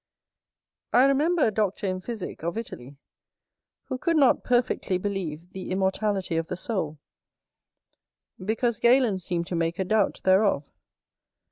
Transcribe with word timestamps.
I 0.93 1.05
remember 1.05 1.45
a 1.45 1.51
doctor 1.51 1.85
in 1.85 2.01
physick, 2.01 2.43
of 2.43 2.57
Italy, 2.57 2.97
who 3.83 3.99
could 3.99 4.17
not 4.17 4.43
perfectly 4.43 4.97
believe 4.97 5.51
the 5.53 5.69
immortality 5.69 6.37
of 6.37 6.47
the 6.47 6.57
soul, 6.57 6.97
because 8.43 8.79
Galen 8.79 9.19
seemed 9.19 9.45
to 9.45 9.55
make 9.55 9.77
a 9.77 9.85
doubt 9.85 10.19
thereof. 10.23 10.71